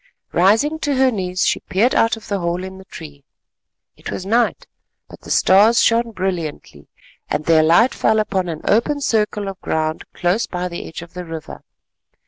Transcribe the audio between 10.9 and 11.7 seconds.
of the river.